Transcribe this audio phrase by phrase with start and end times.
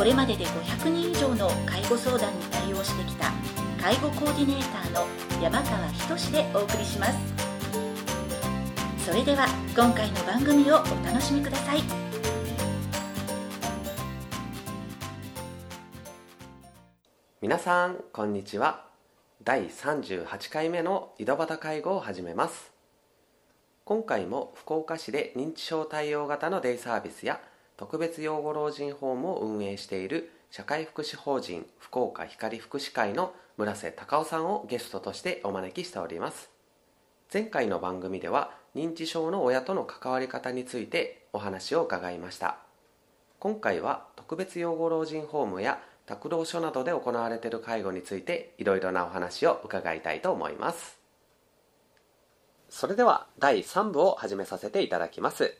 [0.00, 3.30] これまでで500人以上の介護相談に対応してきた
[3.78, 5.06] 介護コーディネーターの
[5.42, 7.18] 山川仁でお送りします。
[9.04, 11.82] それでは今回の番組をお楽しみください。
[17.42, 18.86] 皆さんこんにちは。
[19.44, 22.72] 第38回目の井戸端介護を始めます。
[23.84, 27.38] 今回も福岡市で認知症対応型のデイサービスや
[27.80, 36.50] 特別養護老人ホームを運営している社会福祉法人福岡光福祉会の村瀬隆夫さんをゲストとしてお招きしております。
[37.32, 42.58] 前回の番組では認知症の親との関わり方についてお話を伺いました。
[43.38, 50.98] 今回は特別養護老人ホームや託老所などで行われている介護についていろいろなお話を伺いたいと思います。
[52.68, 55.56] それでは第3部を始めさせていただきます。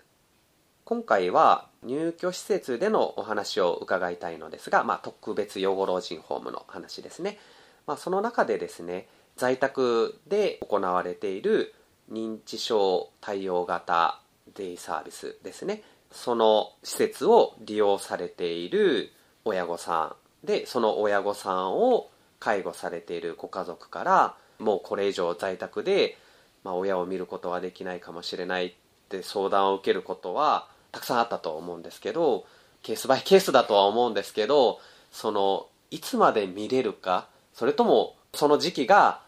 [0.85, 7.39] 今回は入居施設でのお話を伺いたいのですが、まあ、特別養護老人ホームの話ですね、
[7.87, 11.75] まあ、その中でですね在宅で行われている
[12.11, 14.21] 認知症対応型
[14.55, 15.83] デイサービスですね。
[16.11, 19.13] その施設を利用されている
[19.45, 26.19] 親御さんでその親御さんを介護されているご家族からもうこれ以上在宅で、
[26.65, 28.75] まあ、親を見ることはできないかもしれない
[29.17, 32.47] って相談を受けることはたくさんあったと思うんですけど
[32.83, 39.21] ケースバイケースだとは思うんですけどそのいつまで見れるかそれともその時期が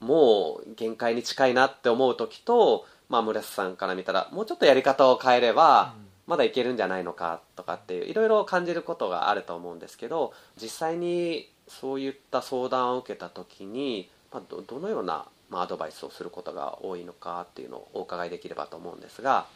[0.00, 5.94] もう限界に近いなって思う時と、まあ、村瀬さんから見たらもうちょっとやり方を変えれば、
[6.26, 19.46] まだいけるんじゃないのかとかっていういろいろ感じることがあると思うんですけど実際にそういった相談を受けた時に、まあ、どどのような、まあ、アドバイスをすることが多いのかっていうのをお伺いできればと思うんですが。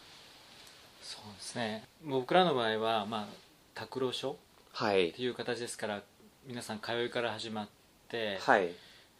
[1.02, 1.84] そうですね。
[2.04, 3.26] 僕らの場合は、まあ、
[3.74, 4.36] 拓郎所
[4.72, 5.08] はい。
[5.08, 6.02] っていう形ですから
[6.46, 7.68] 皆さん通いから始まっ
[8.08, 8.70] て、はい。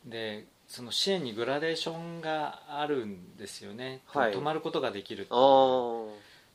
[0.06, 4.32] でその支援にグラデーションがあるんですよね、はい。
[4.32, 5.26] 泊まることができる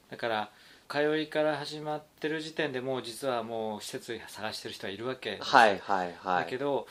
[0.09, 0.50] だから
[0.88, 5.45] 通いから始まってる時点でもう実はもう施設探してる人はいるわけですよ。
[5.45, 6.44] はいはいはい。
[6.44, 6.88] だけど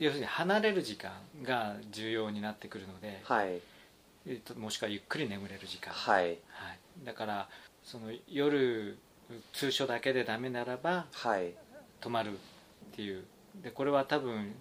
[0.00, 1.12] 要するに離れる時間
[1.42, 3.60] が重要になってくるので、はい。
[4.26, 6.24] えっともしくはゆっくり眠れる時間、はい。
[6.24, 6.38] はい、
[7.04, 7.48] だから
[7.84, 8.98] その夜
[9.52, 11.52] 通所だけでダメならばはい。
[12.00, 12.36] 泊まるっ
[12.96, 13.24] ていう。
[13.62, 14.54] でこれは多分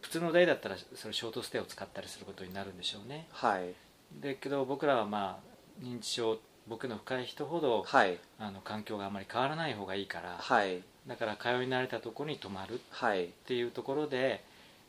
[0.00, 3.26] 普通のデイだったらそれショートステイを使ったりすることになるんでしょうね。
[3.32, 3.74] はい。
[4.22, 6.38] だけど僕らはまあ認知症
[6.68, 8.16] 僕の深い人ほどはい。
[8.38, 10.82] あの環境があまり変わらない方がいいからはい。
[11.08, 13.30] だから通い慣れたところに泊まるっはい。
[13.46, 14.44] ていうところで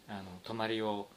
[0.07, 1.07] あの泊まりを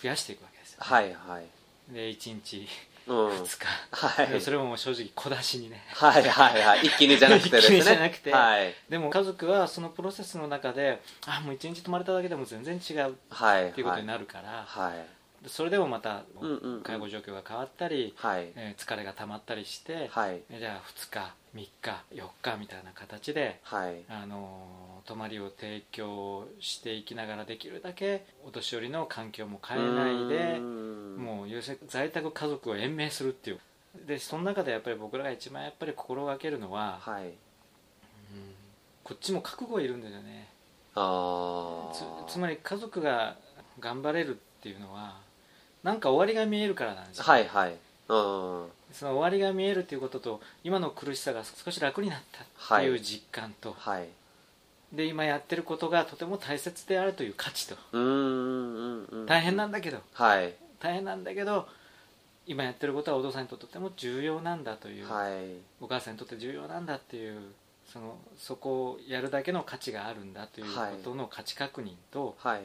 [0.00, 1.92] 増やしていくわけですよ、はいはい。
[1.92, 2.66] で1日
[3.06, 3.28] うん。
[3.28, 3.58] 2
[3.90, 4.40] 日、はい。
[4.40, 5.82] それも正直小出しにね。
[5.92, 6.86] はいはいはい。
[6.86, 7.76] 一気にじゃなくてですね。
[7.78, 8.32] 一気にじゃなくて。
[8.32, 8.74] はい。
[8.88, 13.12] でも家族はそのプロセスの中であもう1日泊まれただけでも全然違う。
[13.12, 13.72] っはい。
[13.72, 15.06] ていうことになるから、はい
[15.46, 16.24] それでもまた
[16.82, 18.52] 介護状況が変わったり、はい。
[18.56, 20.40] えー疲れが溜まったりして、はい。
[20.50, 21.70] えーじゃあ2日3日
[22.14, 24.02] 4日みたいな形で、はい。
[24.08, 33.60] あのー泊まりを提供していきながらできるだけお年寄りの環境も変えないでもう要するに在宅家族を延命するっていう。
[34.06, 37.24] でその中でやっぱり僕らが一番やっぱり心がけるのは、はい。
[37.24, 37.32] うん
[39.02, 40.48] こっちも覚悟いるんだよね。
[40.94, 43.36] ああつつまり家族が
[43.80, 45.18] 頑張れるっていうのは
[45.84, 47.70] なんか終わりが見えるからなんですよ、はいはい。
[47.70, 47.76] うん。
[48.08, 54.08] その終わりが見えるっていうことと今の苦しさが少し楽になったっていう実感と、はい。
[54.92, 57.76] で今やってることがとても大切であるという価値と。
[59.26, 59.98] 大変なんだけど。
[60.14, 60.54] はい。
[60.80, 61.68] 大変なんだけど
[62.46, 65.32] 今やってることはお父さんにとってとても重要なんだという、はい。
[65.80, 67.40] お母さんにとって重要なんだっていう
[67.92, 72.60] そのそこをやるだけの価値があるんだということの価値確認と、はい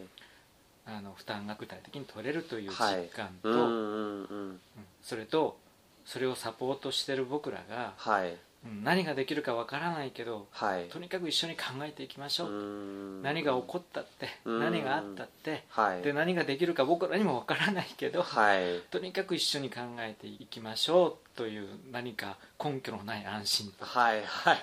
[0.98, 3.08] あの負担が具体的に取れるという実はい。
[3.10, 4.50] 感と、うんうんうん。
[4.50, 4.60] うん。
[5.02, 5.58] それと
[6.06, 8.30] それをサポートしてる僕らが、はい。
[8.66, 10.90] うん何ができるかわからないけどはい。
[10.90, 14.60] とにかく一緒に考えていきましょう、何が起こったって、うん。
[14.60, 16.02] 何があったって、はい。
[16.02, 18.82] で何ができるか僕らにもわからないけど、はい。
[18.92, 23.86] とにかく一緒に考えていきましょうという何か根拠のない安心と。
[23.86, 24.62] はいはい。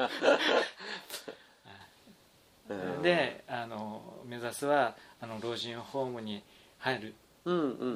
[0.00, 0.08] う ん
[3.02, 6.42] であの目指すはあの老人ホームに
[6.78, 7.14] 入る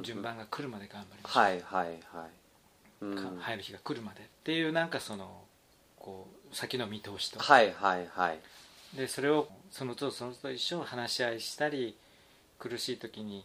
[0.02, 2.30] 順番が来るまで頑張りましょう、はいはいはい。
[3.02, 3.16] うん。
[3.16, 5.42] か入る日が来るまでっていうなんかその
[5.98, 8.38] こう先の見通しと、はいはいはい。
[8.96, 11.96] でそれをその都度その都度一緒話し合いしたり
[12.58, 13.44] 苦しい時に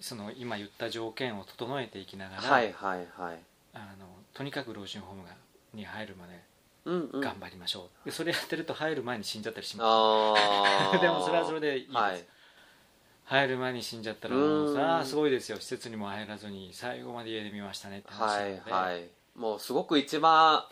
[0.00, 3.38] その今言った条件を整えていきながら、はいはいはい。
[3.74, 5.30] あのとにかく老人ホームが
[5.72, 6.32] に入るまで
[6.86, 10.34] 頑張りましょう、でそれやってると入る前に死んじゃったりしまあ
[10.92, 10.96] す。
[10.96, 12.24] あ でもそれはそれでいいです、はい。
[13.24, 14.74] 入る前に死んじゃったらもううん。
[14.74, 15.58] さあすごいですよ。
[15.58, 19.08] 施設にも入らずに最後まで家で見ましたねって話なはので、いはい。
[19.34, 20.64] もうすごく一番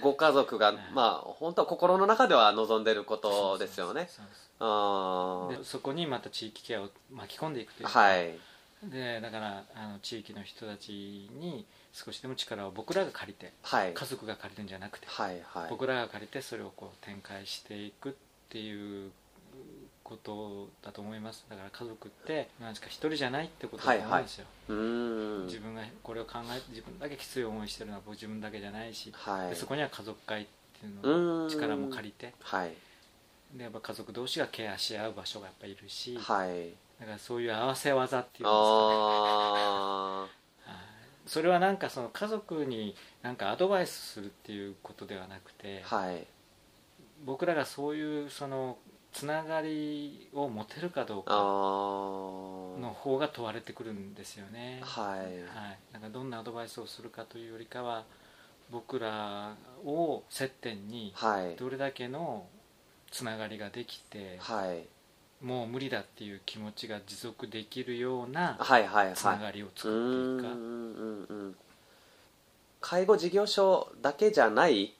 [0.00, 4.08] ご家族が まあ本当は心の中では望んでることですよね。
[4.58, 8.38] そこにまた地域ケアを巻き込んでいくというあはい
[8.90, 13.92] でだからあの地域の人たちに少しでも力を僕らが借りてはい。
[13.94, 15.70] 家族が借りるんじゃなくて、はいはい。
[15.70, 18.12] 僕らが借りてそれをこう展開していくっ
[18.48, 19.10] ていう
[20.02, 21.44] ことだと思います。
[21.48, 25.46] だから家族って何ですか一人じゃないってことだと思うんですよ、うーん。
[25.46, 29.50] 自分がこれを考えて自分だけきつい思いしてるのは僕自分だけじゃないし、はい。
[29.50, 30.46] でそこには家族会っ
[30.80, 32.74] ていうのの力も借りてはい。
[33.54, 36.70] でやっぱ家族同士がケアし合う場所がやっぱいるし、はい
[37.02, 40.42] だからそういう合わせ技っていうんですかね。
[41.26, 46.24] それはなんかその家族になんかアドバイスするっていうことではなくて、あはい。
[47.24, 48.78] 僕らがそういうその
[49.12, 52.78] つながりを持てるかどうあかー。
[52.78, 55.18] の方が問われてくるんですよね、はい。
[55.18, 58.04] はい、なんかどんなアドバイスをするかというよりかは
[58.70, 61.56] 僕らを接点にはい。
[61.56, 62.46] どれだけの
[63.10, 64.86] つながりができてはい
[65.42, 69.14] もう無理だっていう気持ちが持続できるようなはいはいはい。
[69.14, 70.00] つながりをう作ってい
[70.38, 71.56] くか、ーんうんうんうん
[72.80, 74.92] 介護事業所だけじゃない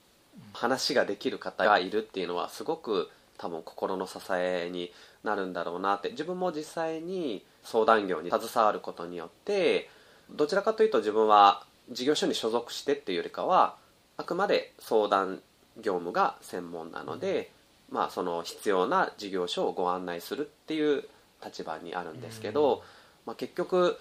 [0.53, 4.91] 話ができる方がいるっていうのはすごく多分心の支えに
[5.23, 9.89] なるんだろうなって自分も実際に相談業に携わることによって
[10.31, 13.75] どちらかというと自分は事業所に所属してっていうよりかは
[14.15, 15.41] あくまで相談
[15.77, 17.51] 業務が専門なので、
[17.93, 21.03] まあ、その必要な事業所をご案内するっていう
[21.45, 22.79] 立場にあるんですけど、うん。
[23.27, 23.99] まあ、結局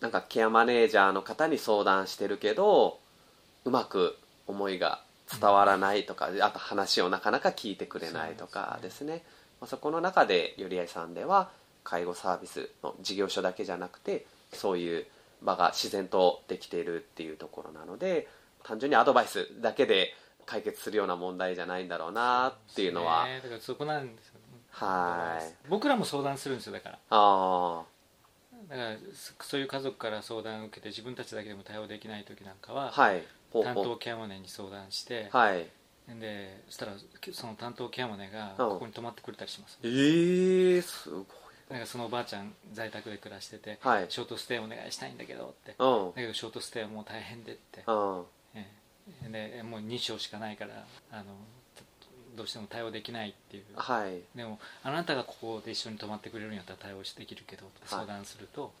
[0.00, 2.98] なんかケアマネージャーの方に相談してるけど
[3.64, 5.02] うまく思いが
[5.40, 9.22] 伝わらないとか、あと話をなかなか聞いてくれないとかですね。
[9.60, 11.50] まあ、そこの中でよりあいさんでは
[11.82, 15.06] 介護サービスの事業所だけじゃなくてそういう
[15.42, 18.26] 場が自然とできているっていうところなので
[18.62, 20.14] 単純にアドバイスだけで
[20.46, 23.40] 解決するような問題じゃないんだろうなっていうのは、ね。
[23.42, 24.34] だからそこなんですよ。
[24.74, 25.68] はい。
[25.68, 26.98] 僕らも相談するんですよだから。
[27.10, 27.82] あ
[28.68, 33.22] だからそそういう家族から相談を受けて自分たちだけでも対応できない時なんかは、あはい。
[33.52, 35.66] 担当ケアマネに相談して、はい。
[36.20, 36.92] でそしたら
[37.32, 38.68] その担当ケアマネがうん。
[38.70, 41.24] ここに泊まってくれたりします、えー、すごい。
[41.70, 44.06] なんかそのおばあちゃん在宅で暮らしてて、はい。
[44.08, 45.76] ショートステイお願いしたいんだけどって。
[45.78, 46.12] うん。
[46.14, 48.20] だけどショートステイはもう大変でって、うん。
[48.20, 48.43] ええ
[49.30, 51.24] でもう2床しかないからあの
[52.36, 53.64] どうしても対応できないっていう。
[53.76, 54.20] はい。
[54.36, 58.72] でもあなたがここで一緒に泊まってくれるんやったら対応できるけどって相談すると、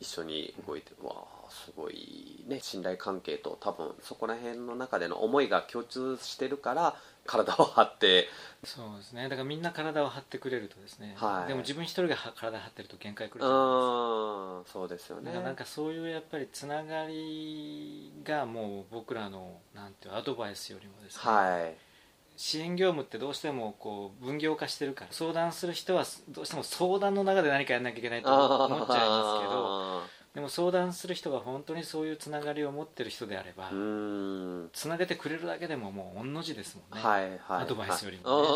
[0.00, 1.12] 一緒に動いてわ
[1.46, 6.96] あすごいね信頼関係と多分そこら辺の中での思いが共通してるから
[7.26, 8.28] 体を張って。
[8.64, 9.24] そうですね。
[9.24, 11.48] だからみんな体を張ってくれるとですね、はい。
[11.48, 13.58] でも自分一人がは体張ってると限界くうるじゃない
[14.62, 14.72] です。
[14.72, 15.24] かそうですよね。
[15.26, 21.74] だからなんかそういうやっぱりつながりがもう僕らのなんていうアドバイスよりもですね、はい。
[22.36, 33.68] 支援業務ってどうしてもこう分業化してるから相談する人はどうしても相談の中で何かやらなきゃいけないと思っちゃいますけどあでも相談する人が本当にそういうつながりを持ってる人であれば
[34.72, 37.62] つなげてくれるだけでももう御の字ですもんね、はいはい。
[37.62, 38.46] アドバイスよりもね。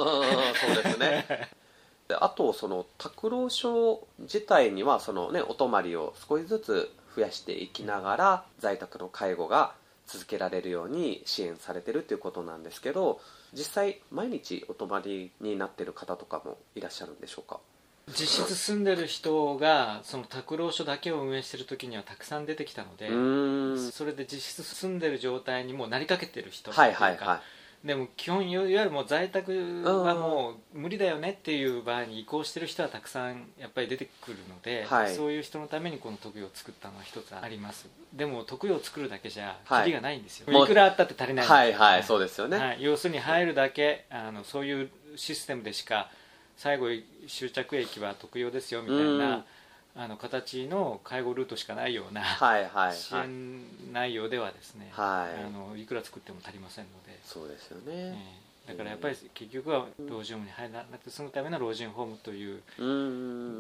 [0.75, 1.51] そうですね。
[2.07, 9.75] であとその拓郎症自体にはその、ね、お泊まりを少しずつ増やしていきながら在宅の介護が
[10.07, 13.21] 続けられるように支援されてるっていうことなんですけど
[13.55, 17.59] 実際毎日お泊まりになってる方とかもいらっしゃるんでしょうか？
[18.09, 23.09] 実質住んでる人がその拓郎所だけを運営してる時にはたくさん出てきたので、
[23.91, 27.41] それで実質住んでる状態にもうなりかけてる人はいはいっていうかはい
[27.85, 35.15] でも基本いわゆるもう在宅はもう無理だよねっていう場合に移行してる人はたくさんやっぱり出てくるので、はい。
[35.15, 37.87] そういう人のためにこの特養を作ったのは一つあります。
[38.15, 39.85] でも特養を作るだけじゃはい。
[39.85, 46.11] キリがないんですよ、もうい、くらあったって足りないんですはいはいそうですよね、はい、要するに入るだけあのそういうシステムでしか
[46.57, 46.87] 最後
[47.29, 49.45] 終着駅は特養ですよみたいな
[49.97, 53.25] あの形の介護ルートしかないような、はいはい支はい。
[53.27, 55.45] 援内容ではですね、はい。
[55.45, 62.85] あのいくら作っても足りませんので、そうですよえね、だからやっぱり結局は老人ホームに入らなくて済むための老人ホームというう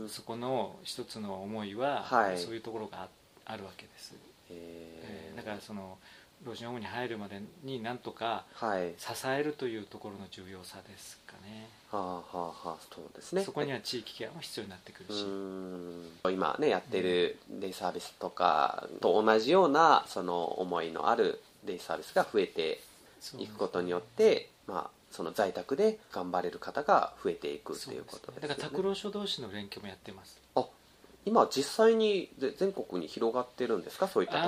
[0.04, 2.38] んそこの一つの思いは、はい。
[2.38, 3.08] そういうところがあ
[3.46, 4.14] あるわけです、
[4.50, 5.32] ええ。
[5.34, 5.98] ーだからその
[6.44, 8.92] 老人ホームに入るまでになんとかはい。
[8.98, 13.44] 支えるというところの重要さですかねはあはあはあそうですね。
[13.44, 15.24] そこには地域ケアも必要になってくるうし、
[16.32, 22.80] 今ねやってるデイサービスとかと同じようなその思いのあるデイサービスが増えて
[23.38, 30.38] いくことによって、まあ、その在宅で頑張れる方が増えていくっていうことですだから拓郎所同士の連携もやってます。
[30.56, 30.64] あ
[31.26, 34.08] 今実際にぜ全国に広がってるんですか？
[34.08, 34.42] そういった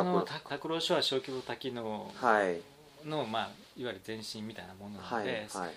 [0.49, 2.61] 拓郎所は小規模多機能はい。
[3.09, 5.71] の、まあ、いわゆる前身みたいなものなのはいで、はい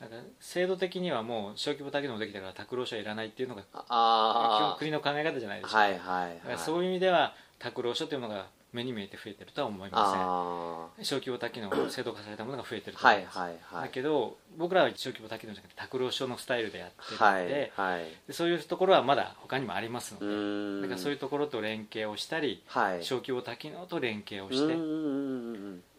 [0.00, 5.98] だから制度的にはもう小規模多機能できたから拓郎所はいらないっていうのが基あ本国の考え方じゃないでしょうか、はいはい。
[5.98, 6.08] だか
[6.48, 11.04] らはいそういう意味では拓郎所というものが目に見えて増えてるとは思いまあせん。
[11.06, 18.04] 小規模多機能制度化されたものが増えてるーはいと思います、はいはいだけど僕らは小規模多機能じゃなくて拓郎所のスタイルでやってるのはいで,、はい。
[18.26, 23.02] でそういうところはまだ他にもありますのうで、だからそういうところと連携をしたり、はい。
[23.04, 24.74] 小規模多機能と連携をして、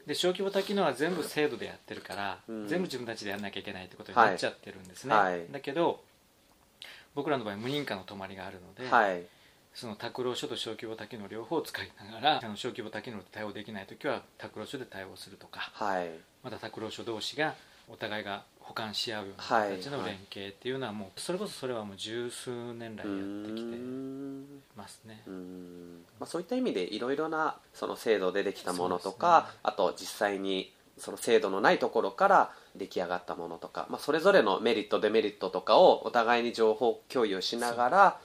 [0.07, 2.67] で小規模多機能は全部制度でやってるから、うん。
[2.67, 5.31] 全部自分たちでやらなきゃいけないってことになっちゃってるんですね、はい。
[5.33, 6.01] はいだけど
[7.13, 9.23] 僕らの場合無認可の泊まりがあるので、はい。
[9.73, 16.09] その拓郎所と小規模多機能両方を使いながらあの小規模多機能で対応できない時は拓郎所で対応するとかはい。
[16.43, 17.53] また拓郎所同士が
[17.89, 23.77] お互いが補完し合うようなはい形の連携っていうのはもうそれこそそれはもう十数年来やってきて
[24.75, 25.23] ますね。
[26.19, 29.59] まあ、そういった意味でいろいろなその制度でできたものとか、ね。
[29.63, 38.19] あと実際にその制度のないところから出来上がったものとか、まあ、それぞれのメリットデメリットとかをお互いに情報共有しながら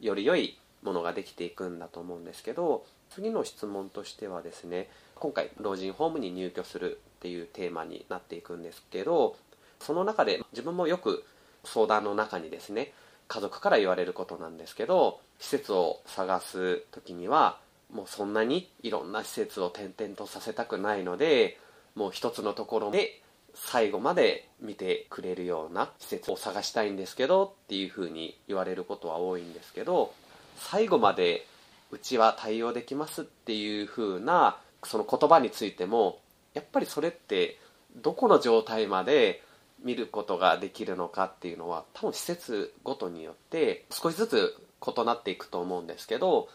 [0.00, 9.36] より良いものができていくんだと思うんですけど次の質問としてはですね今回老人ホームに入居するっていうテーマになっていくんですけど
[9.80, 11.24] その中で自分もよく
[11.64, 12.92] 相談の中にですね
[13.26, 17.58] 家族から言われることなんですけど施設を探す時には
[17.92, 21.58] もうそんなにいろんな施設を転々とさせたくないので
[21.94, 23.20] もう一つのところで
[23.54, 30.12] 最後まで見てくれるような施設を探したいんですけどっていうふうに言われることは多いんですけど
[30.56, 31.46] 最後まで
[31.90, 36.18] うちは対応できますっていうふうなその言葉についても
[36.54, 37.58] やっぱりそれって
[37.96, 39.42] どこの状態まで
[39.82, 46.48] 見ることができるのかっていうのは多分施設ごとによって少しずつ異なっていくと思うんですけど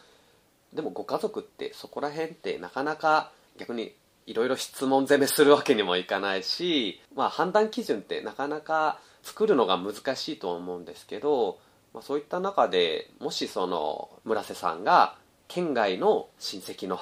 [0.73, 3.95] でもご家族ってそこら辺ってなかなか逆に
[4.25, 11.59] いろいろ質問攻めするわけにもいかないし、まあ、判断基準ってなかなか作るのが難しいと思うんですけど、
[11.93, 15.15] まあ、そういった中でもしその村瀬さんが
[15.47, 16.99] 県外の親戚の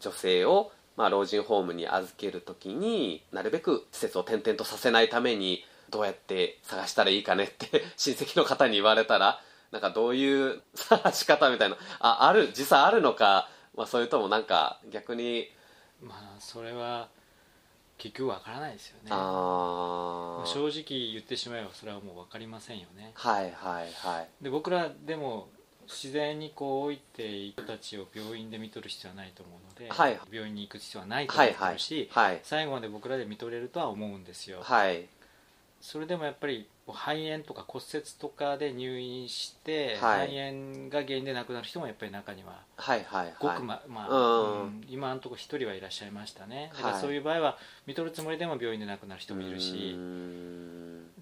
[0.00, 15.50] 女性をまあ老人ホームに預けるときになるべく施設を転々とさせないためにどうやって探したらいいかねって 親戚の方に言われたらなんかどういう探し方みたいなあある実際あるのか、まあ、それともなんか逆に
[16.00, 17.08] まあそれは
[17.98, 19.10] 結局わからないですよね。
[19.10, 23.12] 正直言ってしまえばそれはもう分かりませんよね。
[23.14, 24.28] はいはいはい。
[24.42, 25.48] で僕らでも
[25.88, 30.18] 自然にこう置いている人たちを病院で見とる必要はないと思うので、はい。
[30.30, 35.06] 病院に行く必要はないと思はいはいってるし、はい最後まで僕らで見とれるとは思うんですよ、はい。
[35.80, 40.28] それでもやっぱり肺炎とか骨折とかで入院して、はい。
[40.28, 44.62] 肺炎が原因で亡くなる人もやっぱり中にははいはいごくはいままあ、うん。
[44.62, 46.70] うん今のところ一人はいらっしゃいましたね。
[46.74, 46.92] だかはい。
[46.94, 49.96] らそういう場合は見とるつもりでも病院で亡くなる人もいるうし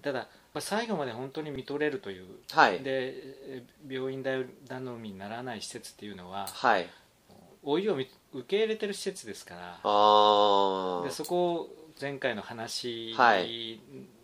[0.01, 2.79] ただやっぱ最後まで本当に見とれるというはい。
[2.79, 3.13] で
[3.47, 4.45] え病院頼
[4.99, 6.87] みにならない施設っていうのははい。
[7.65, 11.69] 老いをみ受け入れてる施設ですからあでそこを
[11.99, 13.79] 前回の話はい。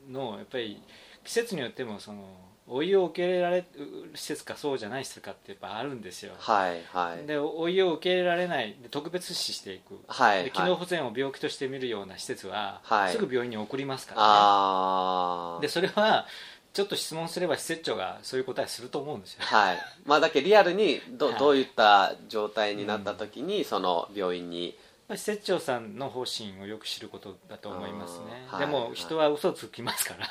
[0.10, 0.82] のやっぱり
[1.24, 2.24] 季節によってもその
[2.70, 3.66] 老いを受け入れられる
[4.14, 6.34] 施設かそうじゃない施設かってやっぱあるんですよ。
[6.48, 7.26] あはいはい。
[7.26, 10.00] で老いを受け入れられないで特別視していく。
[10.08, 13.12] はいで機能不全を病気として見るような施設は、はい。
[13.12, 14.28] すぐ病院に送りますからね。
[14.28, 16.28] ああでそれは
[16.72, 19.40] ちょっと質問すれば施設長がそういう答えすると思うんですよ。
[19.42, 19.78] はい。
[20.06, 21.40] まあだけどリアルにど,、はい。
[21.40, 30.28] どういった状態になった時に、その病院にまあ施設長さんの方針をよく知ることだと思いますね、でも人は嘘つきますから、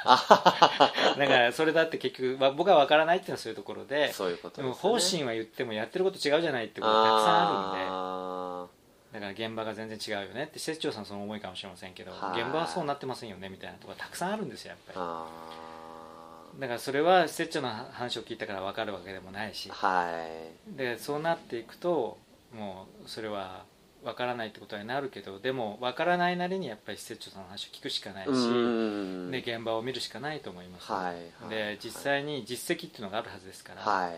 [1.16, 7.86] だからそれだって結局、まあ、僕は分からないっていうのはそういうところでそういうことでも方針は言ってもやってること違うじゃないってことがたくさんあるんで。
[7.90, 8.66] あ
[9.10, 12.42] だから現場が全然違うよねって施設長さんその思いかもしれませんけどはい。
[12.42, 16.60] 現場はそうなってませんよねみたいなところがたくさんあるんですよやっぱり。
[16.60, 19.70] だからそれは施設長の話を聞いたから分かるわけでもないし。
[19.70, 20.24] ーは
[20.70, 20.76] い。
[20.76, 22.18] でそうなっていくと
[22.54, 23.64] もうそれは
[24.04, 29.30] わからないってことになるけどでもわからないなりにやっぱり施設長さんの話を聞くしかないし、うん。
[29.30, 34.14] で現場を見るしかないと思います、はいはいで実際に実績っていうのがあるはずですから、はい。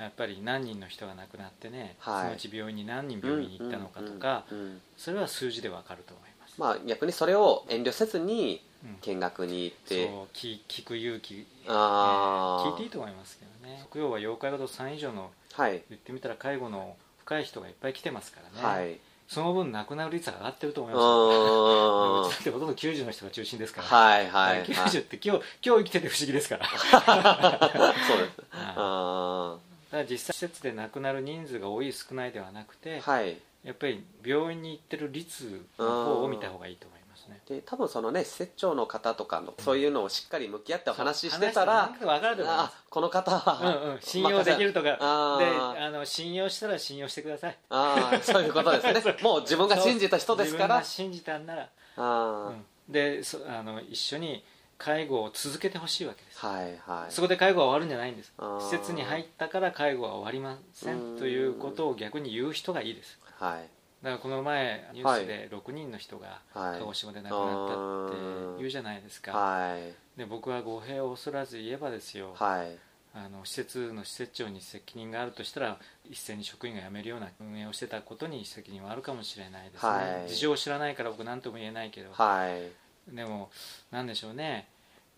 [0.00, 2.22] やっぱり何人の人が亡くなってね、はい。
[2.22, 8.96] そのうち病院に何人病院に行ったのかとか、うんうんうんそれは数字でわかると思います、まあ逆にそれを遠慮せずにうん。
[9.00, 13.84] 見学に行っそうて、聞聞く勇気、ああ聞いていいと思いますけどね。
[13.94, 15.82] 要は要介護度3以上のはい。
[15.88, 18.98] 言ってみたら介護の深い人がいっぱい来てますからね、はい。
[19.26, 22.36] その分亡くなる率が上がってると思います。
[22.36, 24.66] だってほとんど90の人が中心ですから、はいはいはい。
[24.66, 26.66] 90って今日今日生きてて不思議ですから。
[26.68, 28.42] そうです。
[28.52, 29.56] あ
[29.90, 33.38] だから実際施設で亡くなる人数が多い少ないではなくて、ーはい。
[33.64, 37.40] やっぱり病院に行ってる率の方を見た方がいいと思いますね。
[37.48, 42.44] で多分そのね施設長の方とかのそういうのをしっかり向き合ってお話ししてた話ら分かる
[42.90, 44.84] この方は、うんうん、信用できるとか。
[44.84, 47.58] であの信用したら信用してください。
[47.70, 49.16] ああそういうことですね。
[49.22, 50.78] もう自分が信じた人ですから。
[50.78, 52.92] 自分が信じたんなら、あうん。
[52.92, 54.44] でそあの一緒に
[54.78, 56.38] 介護を続けてほしいわけです。
[56.44, 57.12] あはいはい。
[57.12, 58.32] そこで介護は終わるんじゃないんです。
[58.60, 63.18] 施設に入ったから介護は終わりませうんんということを逆に言う人がいいです。
[63.38, 63.68] はい
[64.04, 66.78] だからこの前ニュースで6人の人がはい。
[66.78, 70.18] 鹿児島で亡くなったって言うじゃないですか、はい。
[70.18, 72.76] で僕は語弊を恐らず言えばですよ、はい。
[73.14, 75.78] あの施設の施設長に責任があるとしたら
[76.10, 80.28] 一斉に職員が辞めるような運営をしてたことに責任はあるかもしれないですね、はい。
[80.28, 83.14] 事情を知らないから僕何とも言えないけど、はい。
[83.14, 83.50] でも
[83.90, 84.68] 何でしょうね。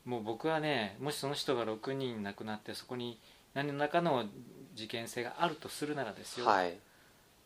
[0.04, 3.18] もう僕はねもしその人が6人亡くなってそこに
[3.54, 4.26] 何らかの
[4.74, 6.78] 事件性があるとするならですよ、はい。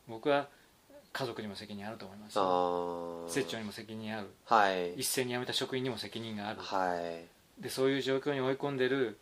[0.06, 0.48] 僕は
[1.12, 2.30] 家族にも責任あると思いま
[3.28, 3.34] す。
[3.34, 4.28] 設長にも責任ある。
[4.46, 4.94] はい。
[4.94, 6.96] 一斉に辞めた職員にも責任がある、は
[7.58, 7.62] い。
[7.62, 9.18] でそういう状況に追い込んでる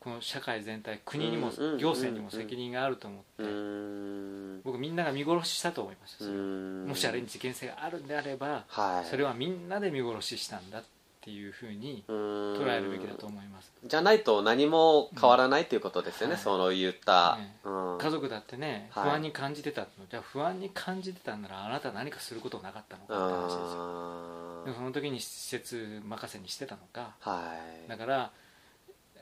[0.00, 9.08] この社会全体国にも行政にも責任があると思って、僕みんなが見殺ししたと思いましたもしあれに事件性があるんであればはい。
[9.08, 10.88] それはみんなで見殺ししたんだって
[11.30, 13.70] いうふうに捉捉えるべきだと思います。
[13.84, 16.42] じゃないと何も変わらないということですよね、はい。
[16.42, 17.56] そういった、ね。
[17.64, 17.98] うん。
[17.98, 19.10] 家族だってねはい。
[19.10, 19.88] 不安に感じてたの。
[20.10, 23.60] じゃあ不安に感じてたんならあなたは何かすることなかったのかって話ですよ。
[23.60, 27.14] あでもその時に施設任せにしてたのか。
[27.22, 27.54] ーは
[27.86, 27.88] い。
[27.88, 28.30] だから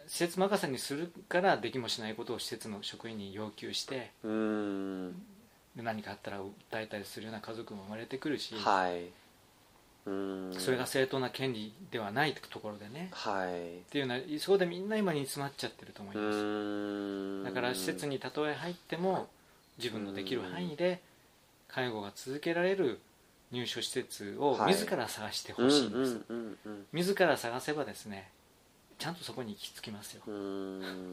[0.06, 9.21] 施設任せにするからできもしないことを施設の職員に要求して何かあったら訴えたりするような家族も生まれてくるし、はい
[10.04, 13.08] それが正当な権利ではないところでね。
[13.12, 13.78] はい。
[13.78, 17.54] っていうのはそこでみんな今に詰まっちゃってると思いうます。
[17.54, 19.28] だから施設にたとえ入っても
[19.78, 21.00] 自分のできる範囲で
[21.68, 22.98] 介護が続けられる
[23.52, 24.74] 入所施設をはい。
[24.74, 26.20] 自ら探してほしいんです、
[26.92, 28.28] 自ら探せばですね
[28.98, 30.22] ちゃんとそこに行き着きますよ、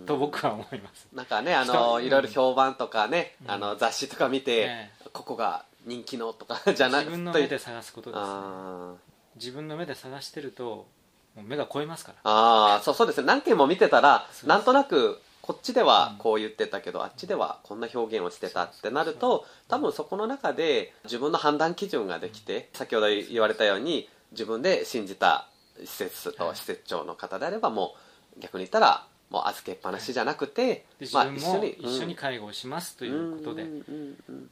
[0.06, 1.08] と僕は思います。
[1.13, 2.06] なんかねあ人のうん。
[2.06, 3.52] いろいろ評判とかね、うん。
[3.52, 4.89] あの雑誌とか見て、え。
[5.12, 8.25] ここが人気のとか じゃなく自分の目で探すことですね。
[8.28, 8.93] あ
[9.36, 10.88] 自分の目で探してると
[11.36, 12.17] もう目が超えますから。
[12.23, 13.28] あーそうそうですね。
[13.28, 16.17] 何件も見てたらなんとなくこっちではうん。
[16.17, 25.47] こう言ってたけど、あっちではこんな表現をしてたってなると多分そこの中で自分の判断基準ができて、先ほど言われたように自分で信じた
[25.80, 27.95] 施設とはい施設長の方であればも
[28.38, 33.70] う逆に言ったらもう預けっぱなしじゃなくて、で自まあ分も一緒に一緒に介護をしますということで、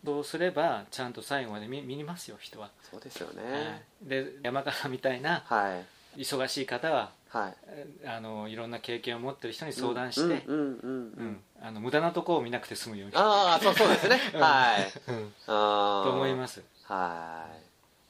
[0.06, 3.36] そうすればちゃんと最後まで見見ますよ人は、そうですよはい。
[3.36, 5.84] ねで山川みたいなは
[6.16, 6.22] い。
[6.22, 7.56] 忙しい方ははい。
[7.68, 13.16] えあのいろんな経験を持ってる人に相談して、無駄なところを見なくて済むように。
[13.16, 14.20] ああそうそうですね。
[14.36, 14.42] うん。
[14.42, 14.94] はい。
[15.06, 16.63] と思います。
[16.84, 17.48] は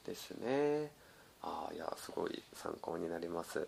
[0.05, 0.07] い。
[0.07, 0.91] ですね。
[1.41, 3.67] ああいやすごい参考になります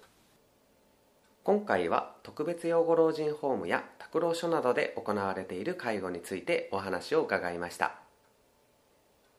[1.49, 7.95] 今回は特別養護老人ホームや託老所などで行われている介護についてお話を伺いました。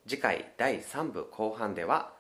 [0.09, 2.11] 次回第3部後半では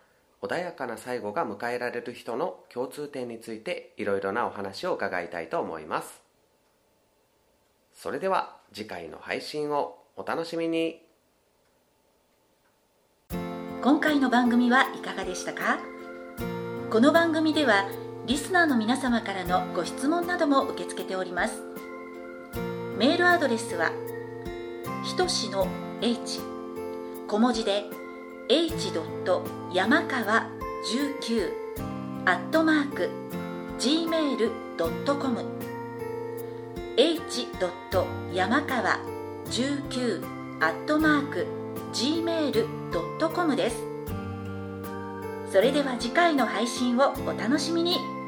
[0.42, 6.22] 穏やかな最後が迎えられる人の共通点についていろいろなお話を伺いたいと思います。
[7.92, 11.04] それでは次回の配信をお楽しみに。
[13.82, 15.80] 今回の番組はいかがでしたか？
[16.92, 17.86] この番組では
[18.30, 21.64] リスナーの皆様からのご質問なども受け付けております
[22.96, 23.90] メールアドレスは
[25.02, 25.66] ひとしの
[26.00, 26.38] h
[27.26, 27.86] 小文字で
[28.48, 28.92] h.
[29.74, 30.46] 山川
[31.26, 31.50] 19
[32.24, 33.10] アットマーク
[33.80, 35.44] gmail.com
[36.96, 37.48] h.
[38.32, 39.00] 山川
[39.46, 40.24] 19
[40.60, 41.46] アットマーク
[41.92, 43.76] gmail.com です
[45.50, 48.19] それでは次回の配信をお楽しみに